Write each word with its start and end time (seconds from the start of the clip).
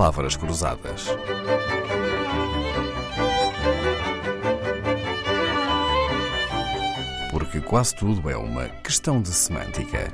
palavras 0.00 0.34
cruzadas. 0.34 1.08
Porque 7.30 7.60
quase 7.60 7.94
tudo 7.96 8.30
é 8.30 8.34
uma 8.34 8.66
questão 8.82 9.20
de 9.20 9.28
semântica. 9.28 10.10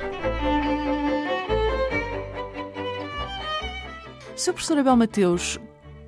Sr. 4.35 4.55
Professor 4.55 4.79
Abel 4.79 4.97
Mateus, 4.97 5.61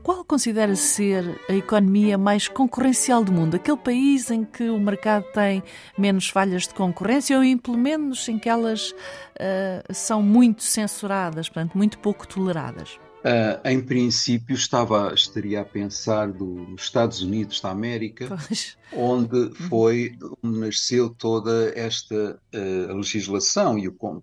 qual 0.02 0.24
considera 0.24 0.74
ser 0.74 1.40
a 1.48 1.52
economia 1.52 2.18
mais 2.18 2.48
concorrencial 2.48 3.22
do 3.22 3.30
mundo? 3.30 3.54
Aquele 3.54 3.76
país 3.76 4.28
em 4.28 4.44
que 4.44 4.68
o 4.68 4.80
mercado 4.80 5.24
tem 5.32 5.62
menos 5.96 6.28
falhas 6.28 6.66
de 6.66 6.74
concorrência 6.74 7.38
ou, 7.38 7.58
pelo 7.58 7.78
menos, 7.78 8.28
em 8.28 8.40
que 8.40 8.48
elas 8.48 8.90
uh, 8.90 9.94
são 9.94 10.20
muito 10.20 10.64
censuradas, 10.64 11.48
portanto, 11.48 11.78
muito 11.78 11.96
pouco 12.00 12.26
toleradas? 12.26 12.98
Uh, 13.28 13.68
em 13.68 13.78
princípio, 13.78 14.54
estava, 14.54 15.12
estaria 15.12 15.60
a 15.60 15.64
pensar 15.64 16.32
dos 16.32 16.80
Estados 16.80 17.20
Unidos 17.20 17.60
da 17.60 17.70
América, 17.70 18.26
pois. 18.48 18.78
onde 18.90 19.54
foi, 19.68 20.16
onde 20.42 20.58
nasceu 20.58 21.10
toda 21.10 21.70
esta 21.78 22.40
uh, 22.54 22.94
legislação 22.94 23.78
e 23.78 23.86
o, 23.86 24.22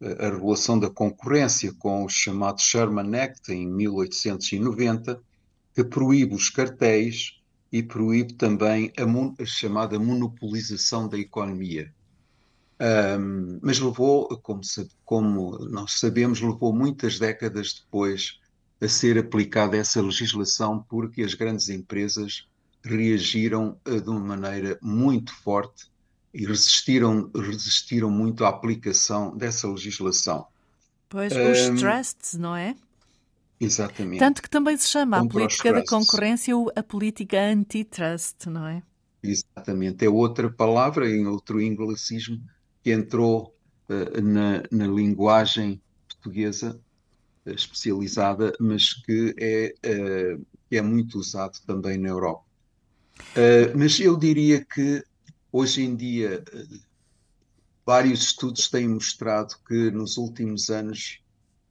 a 0.00 0.30
regulação 0.30 0.78
da 0.78 0.88
concorrência 0.88 1.72
com 1.76 2.04
o 2.04 2.08
chamado 2.08 2.60
Sherman 2.60 3.18
Act 3.18 3.52
em 3.52 3.66
1890, 3.66 5.20
que 5.74 5.82
proíbe 5.82 6.36
os 6.36 6.48
cartéis 6.48 7.40
e 7.72 7.82
proíbe 7.82 8.34
também 8.34 8.92
a, 8.96 9.42
a 9.42 9.44
chamada 9.44 9.98
monopolização 9.98 11.08
da 11.08 11.18
economia. 11.18 11.92
Um, 12.78 13.58
mas 13.62 13.78
levou, 13.78 14.28
como, 14.42 14.60
como, 15.04 15.58
nós 15.70 15.92
sabemos, 15.92 16.40
levou 16.40 16.74
muitas 16.74 17.18
décadas 17.18 17.72
depois 17.72 18.38
a 18.80 18.86
ser 18.86 19.18
aplicada 19.18 19.76
essa 19.76 20.02
legislação 20.02 20.84
porque 20.86 21.22
as 21.22 21.32
grandes 21.32 21.70
empresas 21.70 22.46
reagiram 22.84 23.78
uh, 23.88 24.00
de 24.00 24.10
uma 24.10 24.36
maneira 24.36 24.78
muito 24.82 25.34
forte 25.34 25.86
e 26.34 26.44
resistiram, 26.44 27.30
resistiram 27.34 28.10
muito 28.10 28.44
à 28.44 28.50
aplicação 28.50 29.34
dessa 29.34 29.66
legislação. 29.66 30.46
Pois, 31.08 31.32
os 31.32 31.68
um, 31.68 31.76
trusts, 31.76 32.34
não 32.34 32.54
é? 32.54 32.76
Exatamente. 33.58 34.18
Tanto 34.18 34.42
que 34.42 34.50
também 34.50 34.76
se 34.76 34.88
chama 34.88 35.18
a 35.18 35.26
política 35.26 35.72
da 35.72 35.82
concorrência 35.82 36.54
a 36.74 36.82
política 36.82 37.40
antitrust, 37.40 38.46
não 38.48 38.66
é? 38.66 38.82
Exatamente. 39.22 40.04
É 40.04 40.10
outra 40.10 40.50
palavra 40.50 41.08
em 41.08 41.26
outro 41.26 41.58
anglicismo 41.58 42.38
que 42.86 42.92
entrou 42.92 43.52
uh, 43.88 44.22
na, 44.22 44.62
na, 44.70 44.86
linguagem 44.86 45.82
portuguesa 46.06 46.80
uh, 47.44 47.50
especializada, 47.50 48.52
mas 48.60 48.92
que 48.92 49.34
é, 49.36 49.74
uh, 49.84 50.46
é 50.70 50.80
muito 50.80 51.18
usado 51.18 51.58
também 51.66 51.98
na 51.98 52.10
Europa. 52.10 52.44
mas 53.74 53.98
eu 53.98 54.16
diria 54.16 54.64
que 54.64 55.02
Hoje 55.50 55.82
em 55.82 55.96
dia, 55.96 56.44
vários 57.84 58.20
estudos 58.24 58.68
têm 58.68 58.88
mostrado 58.88 59.54
que 59.66 59.90
nos 59.90 60.18
últimos 60.18 60.68
anos, 60.68 61.20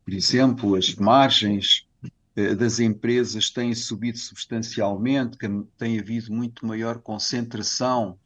por 0.03 0.11
exemplo, 0.11 0.75
as 0.75 0.95
margens 0.95 1.85
das 2.57 2.79
empresas 2.79 3.51
têm 3.51 3.75
subido 3.75 4.17
substancialmente, 4.17 5.37
que 5.37 5.47
tem 5.77 5.99
havido 5.99 6.33
muito 6.33 6.65
maior 6.65 6.97
concentração, 6.99 8.17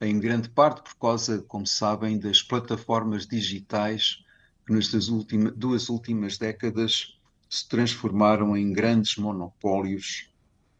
em 0.00 0.18
grande 0.18 0.48
parte 0.48 0.82
por 0.82 0.94
causa, 0.96 1.42
como 1.42 1.66
sabem, 1.66 2.18
das 2.18 2.42
plataformas 2.42 3.26
digitais 3.26 4.24
que 4.66 4.72
nestas 4.72 5.08
últimas, 5.08 5.52
duas 5.54 5.88
últimas 5.88 6.38
décadas 6.38 7.18
se 7.48 7.68
transformaram 7.68 8.56
em 8.56 8.72
grandes 8.72 9.16
monopólios 9.16 10.30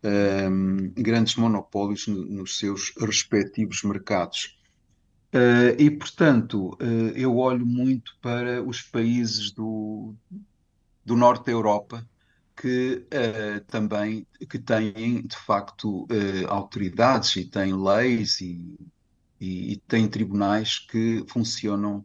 um, 0.03 0.93
grandes 0.97 1.37
monopólios 1.37 2.07
no, 2.07 2.25
nos 2.25 2.59
seus 2.59 2.93
respectivos 2.99 3.83
mercados. 3.83 4.59
Uh, 5.33 5.79
e, 5.79 5.91
portanto, 5.91 6.77
uh, 6.81 7.13
eu 7.15 7.37
olho 7.37 7.65
muito 7.65 8.17
para 8.21 8.63
os 8.63 8.83
países 8.83 9.53
do, 9.53 10.15
do 11.05 11.17
norte 11.17 11.47
da 11.47 11.53
Europa 11.53 12.07
que 12.57 13.07
uh, 13.07 13.61
também 13.67 14.27
que 14.49 14.59
têm, 14.59 15.23
de 15.23 15.37
facto, 15.37 16.07
autoridades 16.49 17.37
e 17.37 17.45
têm 17.45 17.73
leis 17.75 18.41
e, 18.41 18.77
e, 19.41 19.73
e 19.73 19.77
têm 19.77 20.09
tribunais 20.09 20.79
que 20.79 21.25
funcionam 21.29 22.05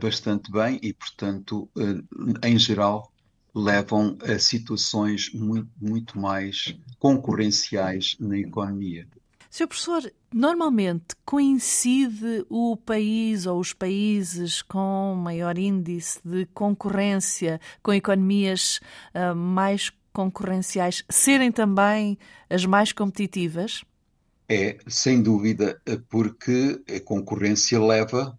bastante 0.00 0.50
bem 0.50 0.80
e, 0.82 0.94
portanto, 0.94 1.68
em 2.42 2.58
geral, 2.58 3.12
levam 3.54 4.18
a 4.22 4.38
situações 4.38 5.30
muito, 5.32 5.70
muito 5.80 6.18
mais 6.18 6.74
concorrenciais 6.98 8.16
na 8.18 8.38
economia. 8.38 9.06
Sr. 9.54 9.68
Professor, 9.68 10.12
normalmente 10.32 11.14
coincide 11.24 12.44
o 12.50 12.76
país 12.76 13.46
ou 13.46 13.60
os 13.60 13.72
países 13.72 14.60
com 14.62 15.14
maior 15.16 15.56
índice 15.56 16.18
de 16.24 16.44
concorrência, 16.46 17.60
com 17.80 17.92
economias 17.92 18.80
uh, 19.14 19.32
mais 19.32 19.92
concorrenciais, 20.12 21.04
serem 21.08 21.52
também 21.52 22.18
as 22.50 22.66
mais 22.66 22.90
competitivas? 22.90 23.84
É, 24.48 24.76
sem 24.86 25.22
dúvida, 25.22 25.80
porque 26.10 26.82
a 26.94 27.00
concorrência 27.00 27.80
leva 27.80 28.38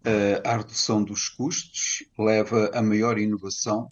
uh, 0.00 0.48
à 0.48 0.56
redução 0.56 1.02
dos 1.02 1.28
custos, 1.28 2.04
leva 2.18 2.70
a 2.74 2.82
maior 2.82 3.18
inovação 3.18 3.90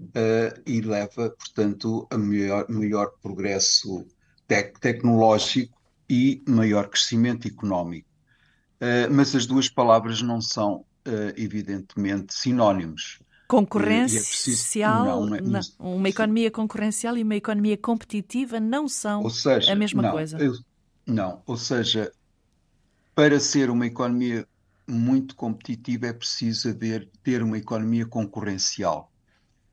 uh, 0.00 0.60
e 0.64 0.80
leva, 0.80 1.30
portanto, 1.30 2.06
a 2.10 2.18
maior, 2.18 2.66
maior 2.68 3.12
progresso 3.22 4.06
tec 4.46 4.78
tecnológico 4.80 5.76
e 6.08 6.42
maior 6.46 6.88
crescimento 6.88 7.46
económico. 7.48 8.08
Uh, 8.80 9.12
mas 9.12 9.34
as 9.34 9.46
duas 9.46 9.68
palavras 9.68 10.20
não 10.22 10.40
são, 10.40 10.84
evidentemente, 11.36 12.34
sinónimos. 12.34 13.20
Concorrencial, 13.46 14.18
é 14.18 14.24
preciso, 14.24 14.78
não, 14.80 15.26
não, 15.26 15.60
uma 15.78 16.08
economia 16.08 16.50
concorrencial 16.50 17.16
e 17.16 17.22
uma 17.22 17.36
economia 17.36 17.76
competitiva 17.76 18.58
não 18.58 18.88
são 18.88 19.30
seja, 19.30 19.72
a 19.72 19.76
mesma 19.76 20.02
não, 20.02 20.10
coisa. 20.10 20.36
Eu, 20.36 20.52
não, 21.06 21.42
ou 21.46 21.56
seja, 21.56 22.12
para 23.14 23.38
ser 23.38 23.70
uma 23.70 23.86
economia 23.86 24.46
muito 24.86 25.34
competitiva 25.34 26.06
é 26.06 26.12
preciso 26.12 26.68
haver, 26.68 27.08
ter 27.22 27.42
uma 27.42 27.58
economia 27.58 28.06
concorrencial. 28.06 29.12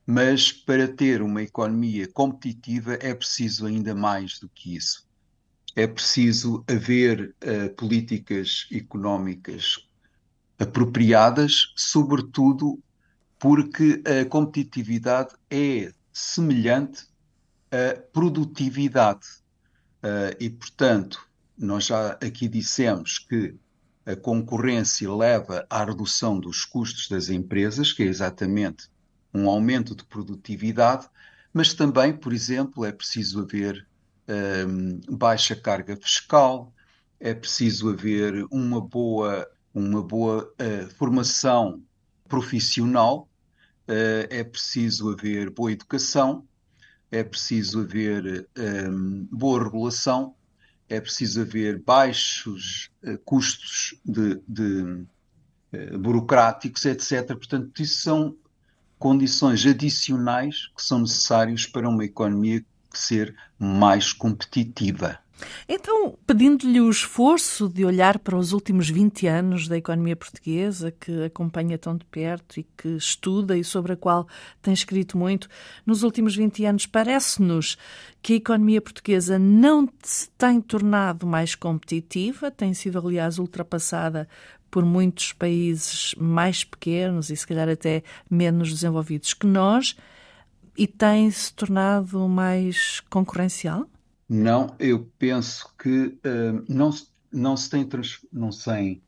Mas 0.05 0.51
para 0.51 0.88
ter 0.88 1.21
uma 1.21 1.41
economia 1.41 2.07
competitiva 2.07 2.94
é 2.99 3.13
preciso 3.13 3.66
ainda 3.66 3.95
mais 3.95 4.39
do 4.39 4.49
que 4.49 4.75
isso. 4.75 5.07
É 5.75 5.88
preciso 5.88 6.63
haver 6.67 7.35
uh, 7.41 7.73
políticas 7.75 8.67
económicas 8.71 9.88
apropriadas, 10.59 11.73
sobretudo 11.75 12.79
porque 13.39 14.01
a 14.05 14.25
competitividade 14.25 15.35
é 15.50 15.91
semelhante 16.11 17.07
à 17.71 18.00
produtividade. 18.13 19.42
Uh, 20.03 20.35
e, 20.39 20.49
portanto, 20.49 21.25
nós 21.57 21.85
já 21.85 22.11
aqui 22.13 22.47
dissemos 22.49 23.19
que 23.19 23.55
a 24.05 24.15
concorrência 24.15 25.09
leva 25.13 25.65
à 25.69 25.85
redução 25.85 26.37
dos 26.39 26.65
custos 26.65 27.07
das 27.07 27.29
empresas, 27.29 27.93
que 27.93 28.03
é 28.03 28.07
exatamente 28.07 28.89
um 29.33 29.49
aumento 29.49 29.95
de 29.95 30.03
produtividade, 30.03 31.07
mas 31.53 31.73
também, 31.73 32.13
por 32.13 32.33
exemplo, 32.33 32.83
é 32.83 32.91
preciso 32.91 33.41
haver 33.41 33.87
um, 34.67 34.99
baixa 35.15 35.55
carga 35.55 35.95
fiscal, 35.95 36.73
é 37.19 37.33
preciso 37.33 37.89
haver 37.89 38.45
uma 38.51 38.81
boa, 38.81 39.47
uma 39.73 40.01
boa 40.01 40.51
uh, 40.59 40.89
formação 40.95 41.81
profissional, 42.27 43.29
uh, 43.88 44.27
é 44.29 44.44
preciso 44.44 45.11
haver 45.11 45.49
boa 45.49 45.71
educação, 45.71 46.45
é 47.13 47.24
preciso 47.24 47.81
haver 47.81 48.48
um, 48.57 49.27
boa 49.31 49.63
regulação, 49.63 50.33
é 50.89 51.00
preciso 51.00 51.42
haver 51.42 51.80
baixos 51.80 52.89
uh, 53.04 53.18
custos 53.19 53.95
de, 54.04 54.42
de 54.48 55.06
burocráticos, 56.00 56.86
etc. 56.86 57.27
Portanto, 57.27 57.81
isso 57.81 58.01
são 58.01 58.36
condições 58.98 59.65
adicionais 59.65 60.71
que 60.75 60.83
são 60.83 61.00
necessárias 61.00 61.65
para 61.65 61.88
uma 61.88 62.06
economia 62.06 62.65
ser 62.94 63.36
mais 63.59 64.13
competitiva. 64.13 65.19
Então, 65.68 66.18
pedindo-lhe 66.27 66.80
o 66.80 66.89
esforço 66.89 67.68
de 67.68 67.85
olhar 67.85 68.19
para 68.19 68.38
os 68.38 68.53
últimos 68.53 68.89
20 68.89 69.27
anos 69.27 69.68
da 69.68 69.77
economia 69.77 70.15
portuguesa, 70.15 70.91
que 70.91 71.24
acompanha 71.24 71.77
tão 71.77 71.97
de 71.97 72.06
perto 72.06 72.59
e 72.59 72.63
que 72.77 72.89
estuda 72.89 73.57
e 73.57 73.63
sobre 73.63 73.94
a 73.94 73.97
qual 73.97 74.27
tem 74.62 74.74
escrito 74.74 75.18
muito, 75.18 75.47
nos 75.85 76.03
últimos 76.03 76.35
20 76.35 76.65
anos 76.65 76.85
parece-nos 76.85 77.77
que 78.21 78.33
a 78.33 78.38
economia 78.38 78.81
portuguesa 78.81 79.39
não 79.39 79.89
se 80.03 80.30
tem 80.31 80.62
tornado 80.62 81.25
mais 81.25 81.56
competitiva, 81.56 82.51
tem 82.51 82.74
sido, 82.74 83.00
aliás, 83.00 83.39
ultrapassada 83.39 84.27
por 84.69 84.83
muitos 84.85 85.33
países 85.33 86.15
mais 86.18 86.63
pequenos 86.63 87.30
e 87.30 87.35
se 87.35 87.45
calhar 87.45 87.69
até 87.69 88.03
menos 88.30 88.71
desenvolvidos 88.71 89.33
que 89.33 89.45
nós. 89.45 89.95
e 90.75 90.88
tem 90.88 91.30
se 91.30 91.53
tornado 91.53 92.27
mais 92.27 93.00
concorrencial? 93.01 93.88
Não, 94.35 94.75
eu 94.80 95.07
penso 95.19 95.71
que 95.77 96.07
uh, 96.07 96.65
não, 96.68 96.89
não 97.31 97.56
se 97.56 97.69
tem 97.69 97.88
não 98.31 98.51
se 98.51 98.65
tem 98.65 99.03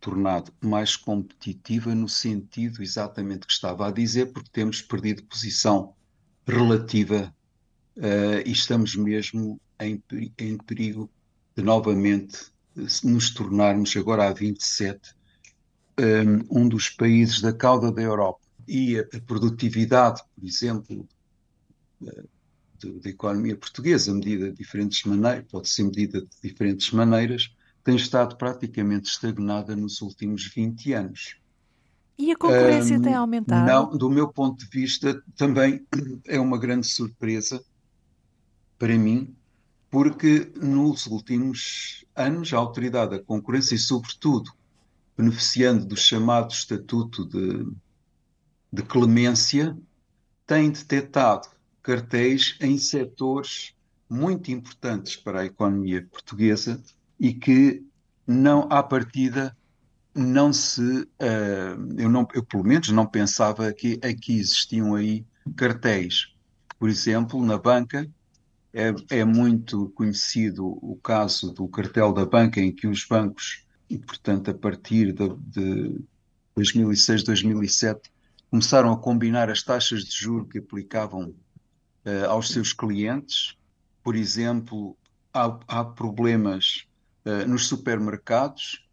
tornado 0.00 0.50
mais 0.62 0.96
competitiva 0.96 1.94
no 1.94 2.08
sentido 2.08 2.82
exatamente 2.82 3.46
que 3.46 3.52
estava 3.52 3.86
a 3.86 3.90
dizer, 3.90 4.32
porque 4.32 4.48
temos 4.50 4.80
perdido 4.80 5.24
posição 5.24 5.94
relativa 6.46 7.34
uh, 7.98 8.40
e 8.46 8.50
estamos 8.50 8.96
mesmo 8.96 9.60
em, 9.78 10.02
em 10.38 10.56
perigo 10.56 11.10
de 11.54 11.62
novamente 11.62 12.50
nos 13.04 13.28
tornarmos 13.28 13.94
agora 13.94 14.26
a 14.26 14.32
27 14.32 15.14
um, 16.50 16.66
dos 16.66 16.88
países 16.88 17.42
da 17.42 17.52
cauda 17.52 17.92
da 17.92 18.00
Europa. 18.00 18.40
E 18.66 18.98
a 18.98 19.20
produtividade, 19.26 20.22
por 20.34 20.46
exemplo, 20.46 21.06
da 22.90 23.10
economia 23.10 23.56
portuguesa, 23.56 24.12
medida 24.12 24.50
de 24.50 24.56
diferentes 24.56 25.04
maneiras, 25.04 25.44
pode 25.50 25.68
ser 25.68 25.84
medida 25.84 26.20
de 26.20 26.28
diferentes 26.42 26.90
maneiras, 26.90 27.54
tem 27.84 27.96
estado 27.96 28.36
praticamente 28.36 29.08
estagnada 29.08 29.74
nos 29.74 30.00
últimos 30.00 30.46
20 30.46 30.92
anos. 30.92 31.36
E 32.18 32.30
a 32.30 32.36
concorrência 32.36 32.98
um, 32.98 33.02
tem 33.02 33.14
aumentado? 33.14 33.66
Não, 33.66 33.96
do 33.96 34.08
meu 34.08 34.28
ponto 34.28 34.58
de 34.58 34.70
vista, 34.70 35.22
também 35.36 35.84
é 36.26 36.38
uma 36.38 36.58
grande 36.58 36.86
surpresa 36.86 37.64
para 38.78 38.96
mim, 38.96 39.34
porque 39.90 40.52
nos 40.60 41.06
últimos 41.06 42.04
anos 42.14 42.52
a 42.52 42.58
autoridade 42.58 43.12
da 43.12 43.22
concorrência 43.22 43.74
e, 43.74 43.78
sobretudo, 43.78 44.52
beneficiando 45.16 45.84
do 45.84 45.96
chamado 45.96 46.52
Estatuto 46.52 47.26
de, 47.26 47.66
de 48.72 48.82
Clemência, 48.82 49.76
tem 50.46 50.70
detectado 50.70 51.48
cartéis 51.82 52.56
em 52.60 52.78
setores 52.78 53.74
muito 54.08 54.50
importantes 54.50 55.16
para 55.16 55.40
a 55.40 55.46
economia 55.46 56.06
portuguesa 56.10 56.82
e 57.18 57.32
que 57.32 57.82
não 58.26 58.68
à 58.70 58.82
partida 58.82 59.56
não 60.14 60.52
se 60.52 60.82
uh, 60.82 61.98
eu 61.98 62.10
não 62.10 62.28
eu 62.34 62.44
pelo 62.44 62.64
menos 62.64 62.90
não 62.90 63.06
pensava 63.06 63.72
que 63.72 63.98
aqui 64.02 64.38
existiam 64.38 64.94
aí 64.94 65.24
cartéis. 65.56 66.34
Por 66.78 66.88
exemplo 66.88 67.44
na 67.44 67.56
banca 67.56 68.08
é, 68.72 68.94
é 69.10 69.24
muito 69.24 69.88
conhecido 69.90 70.66
o 70.66 70.98
caso 71.02 71.52
do 71.52 71.66
cartel 71.68 72.12
da 72.12 72.26
banca 72.26 72.60
em 72.60 72.70
que 72.70 72.86
os 72.86 73.06
bancos 73.06 73.64
e 73.88 73.98
portanto 73.98 74.50
a 74.50 74.54
partir 74.54 75.12
de, 75.12 75.28
de 75.36 76.00
2006 76.54 77.24
2007 77.24 78.12
começaram 78.50 78.92
a 78.92 78.98
combinar 78.98 79.48
as 79.48 79.62
taxas 79.62 80.04
de 80.04 80.14
juro 80.14 80.46
que 80.46 80.58
aplicavam 80.58 81.34
uh, 82.04 82.28
aos 82.28 82.48
seus 82.48 82.72
clientes 82.72 83.56
por 84.02 84.16
exemplo 84.16 84.96
há, 85.32 85.58
há 85.68 85.84
problemas 85.84 86.86
uh, 87.24 87.46
nos 87.48 87.66
supermercados, 87.66 88.86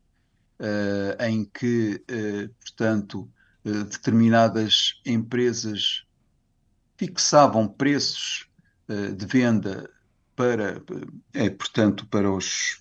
uh, 0.60 1.24
em 1.24 1.46
que, 1.46 2.04
portanto, 2.60 3.30
determinadas 3.64 5.02
empresas 5.06 6.06
fixavam 6.98 7.68
preços 7.68 8.48
de 8.88 9.26
venda 9.26 9.90
para, 10.36 10.82
é, 11.34 11.50
portanto, 11.50 12.08
para 12.08 12.32
os 12.32 12.80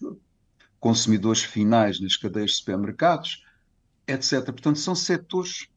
consumidores 0.81 1.43
finais 1.43 2.01
nas 2.01 2.17
cadeias 2.17 2.53
de 2.53 2.57
supermercados, 2.59 3.45
etc. 4.07 4.45
Portanto, 4.45 4.79
são 4.79 4.95
setores 4.95 5.69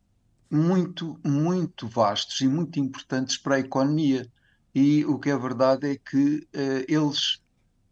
muito, 0.49 1.19
muito 1.23 1.87
vastos 1.87 2.39
e 2.41 2.47
muito 2.47 2.79
importantes 2.79 3.37
para 3.37 3.55
a 3.55 3.59
economia. 3.59 4.29
E 4.73 5.03
o 5.05 5.19
que 5.19 5.29
é 5.29 5.37
verdade 5.37 5.91
é 5.91 5.95
que 5.97 6.47
uh, 6.55 6.85
eles 6.87 7.41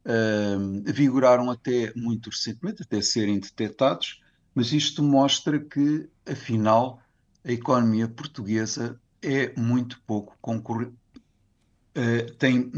uh, 0.05 0.81
vigoraram 0.85 1.51
até 1.51 1.93
muito 1.95 2.29
recentemente, 2.29 2.83
até 2.83 3.01
serem 3.01 3.39
detectados, 3.39 4.21
mas 4.55 4.71
isto 4.71 5.03
mostra 5.03 5.59
que, 5.59 6.09
afinal, 6.25 7.01
a 7.43 7.51
economia 7.51 8.07
portuguesa 8.07 8.99
é 9.21 9.53
muito 9.59 10.01
pouco 10.07 10.37
concorrente, 10.41 10.95
uh, 11.97 12.33
tem 12.37 12.71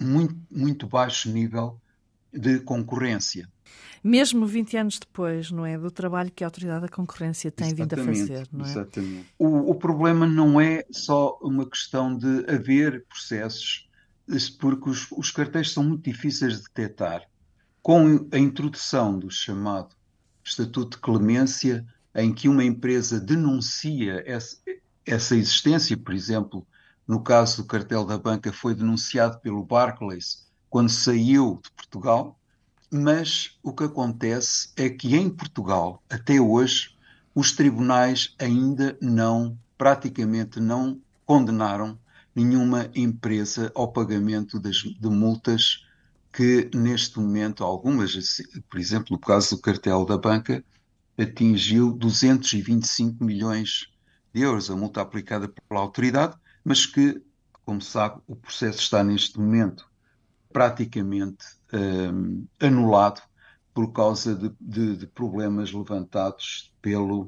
muito, 0.00 0.36
muito 0.50 0.86
baixo 0.86 1.30
nível 1.30 1.80
de 2.32 2.58
concorrência. 2.60 3.48
Mesmo 4.02 4.46
20 4.46 4.76
anos 4.76 4.98
depois, 4.98 5.50
não 5.50 5.64
é? 5.64 5.78
Do 5.78 5.90
trabalho 5.90 6.30
que 6.30 6.44
a 6.44 6.46
Autoridade 6.46 6.82
da 6.82 6.88
Concorrência 6.88 7.50
tem 7.50 7.68
exatamente, 7.68 7.96
vindo 7.96 8.10
a 8.10 8.14
fazer, 8.14 8.48
não 8.52 8.64
é? 8.64 8.68
Exatamente. 8.68 9.26
O, 9.38 9.70
o 9.70 9.74
problema 9.74 10.26
não 10.26 10.60
é 10.60 10.84
só 10.90 11.38
uma 11.40 11.68
questão 11.68 12.16
de 12.16 12.44
haver 12.48 13.04
processos 13.06 13.88
porque 14.58 14.88
os, 14.88 15.10
os 15.12 15.30
cartéis 15.30 15.70
são 15.72 15.84
muito 15.84 16.04
difíceis 16.04 16.56
de 16.56 16.62
detectar. 16.62 17.22
Com 17.82 18.28
a 18.32 18.38
introdução 18.38 19.18
do 19.18 19.30
chamado 19.30 19.94
Estatuto 20.42 20.96
de 20.96 21.02
Clemência, 21.02 21.86
em 22.14 22.32
que 22.32 22.48
uma 22.48 22.64
empresa 22.64 23.20
denuncia 23.20 24.22
essa, 24.26 24.56
essa 25.04 25.36
existência, 25.36 25.96
por 25.96 26.14
exemplo, 26.14 26.66
no 27.06 27.22
caso 27.22 27.62
do 27.62 27.68
cartel 27.68 28.04
da 28.04 28.16
banca, 28.16 28.52
foi 28.52 28.74
denunciado 28.74 29.38
pelo 29.40 29.64
Barclays 29.64 30.46
quando 30.70 30.88
saiu 30.88 31.60
de 31.62 31.70
Portugal, 31.72 32.38
mas 32.96 33.58
o 33.60 33.72
que 33.72 33.82
acontece 33.82 34.68
é 34.76 34.88
que 34.88 35.16
em 35.16 35.28
Portugal, 35.28 36.00
até 36.08 36.40
hoje, 36.40 36.96
os 37.34 37.50
tribunais 37.50 38.36
ainda 38.38 38.96
não, 39.02 39.58
praticamente 39.76 40.60
não 40.60 41.00
condenaram 41.26 41.98
nenhuma 42.32 42.88
empresa 42.94 43.72
ao 43.74 43.90
pagamento 43.90 44.60
das, 44.60 44.76
de 44.76 45.08
multas 45.08 45.84
que 46.32 46.70
neste 46.72 47.18
momento 47.18 47.64
algumas, 47.64 48.12
por 48.70 48.78
exemplo, 48.78 49.08
no 49.10 49.18
caso 49.18 49.56
do 49.56 49.62
cartel 49.62 50.04
da 50.04 50.16
banca, 50.16 50.64
atingiu 51.18 51.92
225 51.94 53.24
milhões 53.24 53.88
de 54.32 54.42
euros, 54.42 54.70
a 54.70 54.76
multa 54.76 55.00
aplicada 55.00 55.48
pela 55.48 55.80
autoridade, 55.80 56.36
mas 56.64 56.86
que, 56.86 57.20
como 57.64 57.82
sabe, 57.82 58.20
o 58.28 58.36
processo 58.36 58.78
está 58.78 59.02
neste 59.02 59.36
momento 59.36 59.84
praticamente 60.52 61.44
um, 61.74 62.46
anulado 62.60 63.20
por 63.72 63.92
causa 63.92 64.34
de, 64.34 64.52
de, 64.60 64.96
de 64.96 65.06
problemas 65.06 65.72
levantados 65.72 66.72
pelo, 66.80 67.22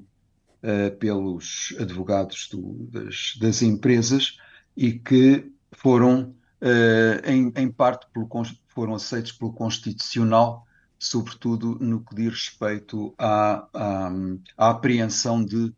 uh, 0.62 0.96
pelos 0.98 1.74
advogados 1.80 2.48
do, 2.50 2.88
das, 2.90 3.36
das 3.40 3.62
empresas 3.62 4.38
e 4.76 4.92
que 4.92 5.50
foram, 5.72 6.34
uh, 6.62 7.28
em, 7.28 7.52
em, 7.56 7.70
parte, 7.70 8.06
pelo, 8.12 8.28
foram 8.68 8.94
aceitos 8.94 9.32
pelo 9.32 9.52
Constitucional, 9.52 10.64
sobretudo 10.98 11.76
no 11.80 12.00
que 12.00 12.14
diz 12.14 12.32
respeito 12.32 13.12
à, 13.18 13.66
à, 13.74 14.10
à 14.56 14.70
apreensão 14.70 15.44
de 15.44 15.74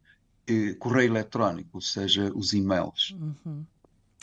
eh, 0.48 0.74
correio 0.78 1.12
eletrónico, 1.12 1.70
ou 1.74 1.80
seja, 1.80 2.32
os 2.34 2.54
e-mails. 2.54 3.14
Uhum. 3.20 3.66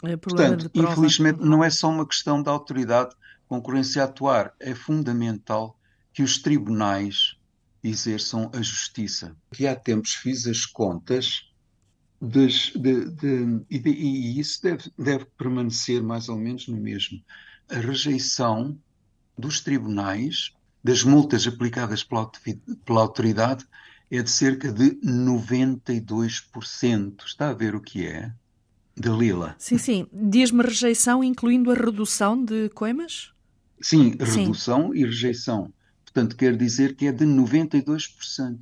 É 0.03 0.17
Portanto, 0.17 0.69
infelizmente, 0.73 1.39
não 1.39 1.63
é 1.63 1.69
só 1.69 1.89
uma 1.89 2.05
questão 2.05 2.41
da 2.41 2.51
autoridade 2.51 3.15
concorrência 3.47 4.03
atuar, 4.03 4.53
é 4.59 4.75
fundamental 4.75 5.79
que 6.13 6.23
os 6.23 6.37
tribunais 6.37 7.35
exerçam 7.83 8.49
a 8.53 8.61
justiça. 8.61 9.35
Que 9.51 9.67
há 9.67 9.75
tempos 9.75 10.13
fiz 10.13 10.47
as 10.47 10.65
contas 10.65 11.51
de, 12.21 12.47
de, 12.77 13.65
e, 13.69 13.79
de, 13.79 13.89
e, 13.89 14.39
isso 14.39 14.63
deve, 14.63 14.89
deve 14.97 15.25
permanecer 15.37 16.01
mais 16.01 16.29
ou 16.29 16.37
menos 16.37 16.65
no 16.67 16.77
mesmo. 16.77 17.21
A 17.69 17.75
rejeição 17.75 18.79
dos 19.37 19.59
tribunais 19.59 20.53
das 20.83 21.03
multas 21.03 21.45
aplicadas 21.47 22.03
pela, 22.03 22.29
pela 22.85 23.01
autoridade 23.01 23.65
é 24.09 24.21
de 24.21 24.29
cerca 24.29 24.71
de 24.71 24.91
92%. 25.01 27.25
Está 27.25 27.49
a 27.49 27.53
ver 27.53 27.75
o 27.75 27.81
que 27.81 28.05
é? 28.05 28.31
Dalila. 28.95 29.55
Sim, 29.57 29.77
sim. 29.77 30.07
Diz-me 30.11 30.63
rejeição, 30.63 31.23
incluindo 31.23 31.71
a 31.71 31.75
redução 31.75 32.43
de 32.43 32.69
coimas? 32.69 33.31
Sim, 33.85 34.15
redução 34.19 34.91
sim. 34.91 34.99
e 34.99 35.05
rejeição. 35.05 35.71
Portanto, 36.03 36.35
quer 36.35 36.57
dizer 36.57 36.95
que 36.95 37.05
é 37.05 37.11
de 37.11 37.23
92%. 37.23 38.61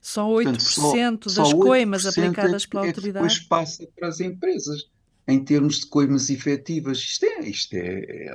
Só 0.00 0.26
8% 0.28 0.42
Portanto, 0.42 1.30
só, 1.30 1.42
das 1.42 1.48
só 1.50 1.56
8 1.56 1.58
coimas 1.58 2.06
aplicadas 2.06 2.66
pela 2.66 2.84
é 2.84 2.88
autoridade. 2.88 3.22
depois 3.22 3.38
passa 3.38 3.86
para 3.94 4.08
as 4.08 4.18
empresas, 4.18 4.90
em 5.28 5.44
termos 5.44 5.78
de 5.78 5.86
coimas 5.86 6.28
efetivas. 6.28 6.98
Isto 6.98 7.24
é, 7.26 7.48
isto 7.48 7.74
é, 7.74 8.00
é, 8.00 8.34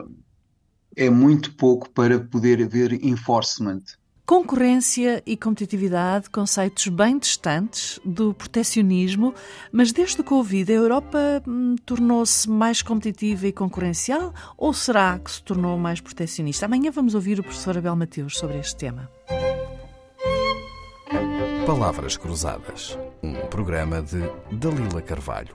é 0.96 1.10
muito 1.10 1.54
pouco 1.56 1.90
para 1.90 2.18
poder 2.18 2.64
haver 2.64 2.94
enforcement. 3.04 3.84
Concorrência 4.26 5.22
e 5.26 5.36
competitividade, 5.36 6.30
conceitos 6.30 6.88
bem 6.88 7.20
distantes 7.20 8.00
do 8.06 8.34
proteccionismo, 8.34 9.34
mas 9.70 9.92
desde 9.92 10.22
o 10.22 10.24
Covid 10.24 10.72
a 10.72 10.76
Europa 10.76 11.44
hum, 11.46 11.76
tornou-se 11.86 12.50
mais 12.50 12.82
competitiva 12.82 13.48
e 13.48 13.52
concorrencial 13.52 14.34
ou 14.58 14.74
será 14.74 15.20
que 15.20 15.30
se 15.30 15.44
tornou 15.44 15.78
mais 15.78 16.00
proteccionista? 16.00 16.66
Amanhã 16.66 16.90
vamos 16.90 17.16
ouvir 17.16 17.38
o 17.40 17.44
professor 17.44 17.78
Abel 17.78 17.98
Mateus 17.98 18.38
sobre 18.38 18.60
este 18.60 18.78
tema. 18.78 19.12
Palavras 21.66 22.16
Cruzadas, 22.16 22.98
um 23.22 23.34
programa 23.48 24.02
de 24.02 24.22
Dalila 24.52 25.02
Carvalho. 25.02 25.54